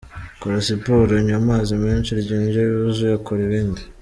Kora 0.41 0.57
siporo, 0.67 1.13
nywa 1.25 1.37
amazi 1.43 1.73
menshi 1.85 2.11
rya 2.21 2.33
indyo 2.39 2.61
yuzuye 2.69 3.13
kora 3.25 3.41
ibindi. 3.49 3.81